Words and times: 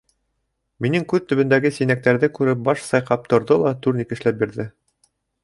Минең 0.85 1.03
күҙ 1.11 1.27
төбөндәге 1.31 1.71
синәктәрҙе 1.75 2.31
күреп 2.39 2.65
баш 2.69 2.81
сайҡап 2.87 3.29
торҙо 3.35 3.59
ла 3.67 3.75
турник 3.85 4.19
эшләп 4.19 4.43
бирҙе. 4.43 4.69